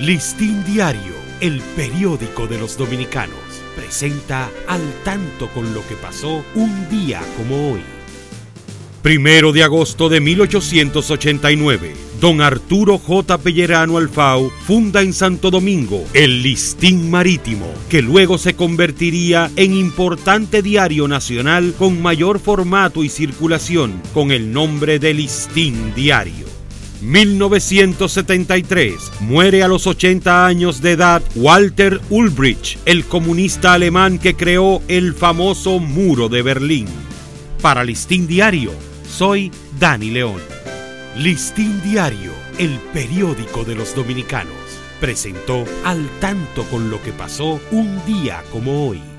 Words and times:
Listín 0.00 0.62
Diario, 0.66 1.14
el 1.40 1.62
periódico 1.74 2.46
de 2.46 2.58
los 2.58 2.76
dominicanos, 2.76 3.38
presenta 3.74 4.50
al 4.68 4.82
tanto 5.04 5.48
con 5.48 5.72
lo 5.72 5.80
que 5.88 5.94
pasó 5.94 6.44
un 6.54 6.86
día 6.90 7.22
como 7.38 7.72
hoy. 7.72 7.80
Primero 9.00 9.52
de 9.52 9.62
agosto 9.62 10.10
de 10.10 10.20
1889, 10.20 11.94
don 12.20 12.42
Arturo 12.42 12.98
J. 12.98 13.38
Pellerano 13.38 13.96
Alfau 13.96 14.50
funda 14.66 15.00
en 15.00 15.14
Santo 15.14 15.50
Domingo 15.50 16.04
el 16.12 16.42
Listín 16.42 17.10
Marítimo, 17.10 17.72
que 17.88 18.02
luego 18.02 18.36
se 18.36 18.54
convertiría 18.54 19.50
en 19.56 19.72
importante 19.72 20.60
diario 20.60 21.08
nacional 21.08 21.72
con 21.78 22.02
mayor 22.02 22.38
formato 22.38 23.02
y 23.02 23.08
circulación, 23.08 24.02
con 24.12 24.30
el 24.30 24.52
nombre 24.52 24.98
de 24.98 25.14
Listín 25.14 25.94
Diario. 25.94 26.45
1973. 27.00 28.94
Muere 29.20 29.62
a 29.62 29.68
los 29.68 29.86
80 29.86 30.46
años 30.46 30.80
de 30.82 30.92
edad 30.92 31.22
Walter 31.34 32.00
Ulbricht, 32.10 32.78
el 32.84 33.04
comunista 33.04 33.72
alemán 33.72 34.18
que 34.18 34.34
creó 34.36 34.82
el 34.88 35.14
famoso 35.14 35.78
muro 35.78 36.28
de 36.28 36.42
Berlín. 36.42 36.86
Para 37.62 37.84
Listín 37.84 38.26
Diario, 38.26 38.72
soy 39.08 39.50
Dani 39.78 40.10
León. 40.10 40.40
Listín 41.16 41.80
Diario, 41.82 42.32
el 42.58 42.78
periódico 42.92 43.64
de 43.64 43.74
los 43.74 43.94
dominicanos, 43.94 44.54
presentó 45.00 45.64
al 45.84 46.06
tanto 46.20 46.64
con 46.64 46.90
lo 46.90 47.02
que 47.02 47.12
pasó 47.12 47.60
un 47.70 48.04
día 48.06 48.42
como 48.52 48.88
hoy. 48.88 49.15